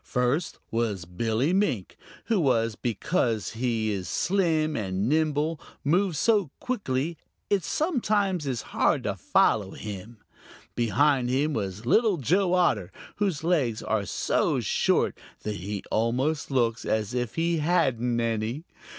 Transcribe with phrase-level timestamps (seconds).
[0.03, 1.95] First was Billy Mink,
[2.25, 2.51] who,
[2.81, 7.19] because he is slim and nimble, moves so quickly
[7.51, 10.17] it sometimes is hard to follow him.
[10.73, 16.83] Behind him was Little Joe Otter, whose legs are so short that he almost looks
[16.83, 18.63] as if he hadn't any.